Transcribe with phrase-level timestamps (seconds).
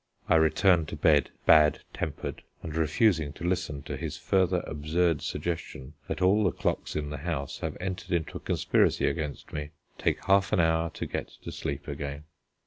[0.27, 5.93] I return to bed bad tempered, and refusing to listen to his further absurd suggestion
[6.07, 9.69] that all the clocks in the house have entered into a conspiracy against me,
[9.99, 12.23] take half an hour to get to sleep again.